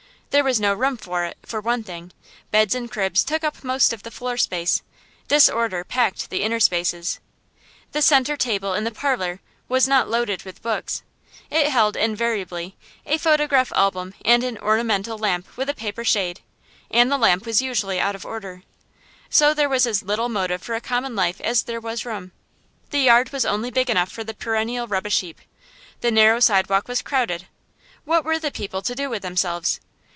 There 0.33 0.45
was 0.45 0.61
no 0.61 0.73
room 0.73 0.95
for 0.95 1.25
it, 1.25 1.37
for 1.45 1.59
one 1.59 1.83
thing. 1.83 2.13
Beds 2.51 2.73
and 2.73 2.89
cribs 2.89 3.21
took 3.25 3.43
up 3.43 3.65
most 3.65 3.91
of 3.91 4.03
the 4.03 4.09
floor 4.11 4.37
space, 4.37 4.81
disorder 5.27 5.83
packed 5.83 6.29
the 6.29 6.39
interspaces. 6.41 7.19
The 7.91 8.01
centre 8.01 8.37
table 8.37 8.73
in 8.73 8.85
the 8.85 8.91
"parlor" 8.91 9.41
was 9.67 9.89
not 9.89 10.09
loaded 10.09 10.43
with 10.43 10.61
books. 10.61 11.03
It 11.49 11.67
held, 11.69 11.97
invariably, 11.97 12.77
a 13.05 13.17
photograph 13.17 13.73
album 13.73 14.13
and 14.23 14.41
an 14.45 14.57
ornamental 14.59 15.17
lamp 15.17 15.57
with 15.57 15.67
a 15.69 15.73
paper 15.73 16.05
shade; 16.05 16.39
and 16.89 17.11
the 17.11 17.17
lamp 17.17 17.45
was 17.45 17.61
usually 17.61 17.99
out 17.99 18.15
of 18.15 18.25
order. 18.25 18.63
So 19.29 19.53
there 19.53 19.67
was 19.67 19.85
as 19.85 20.01
little 20.01 20.29
motive 20.29 20.61
for 20.63 20.75
a 20.75 20.81
common 20.81 21.13
life 21.13 21.41
as 21.41 21.63
there 21.63 21.81
was 21.81 22.05
room. 22.05 22.31
The 22.91 22.99
yard 22.99 23.33
was 23.33 23.43
only 23.45 23.69
big 23.69 23.89
enough 23.89 24.09
for 24.09 24.23
the 24.23 24.33
perennial 24.33 24.87
rubbish 24.87 25.19
heap. 25.19 25.41
The 25.99 26.09
narrow 26.09 26.39
sidewalk 26.39 26.87
was 26.87 27.01
crowded. 27.01 27.47
What 28.05 28.23
were 28.23 28.39
the 28.39 28.49
people 28.49 28.81
to 28.83 28.95
do 28.95 29.09
with 29.09 29.23
themselves? 29.23 29.81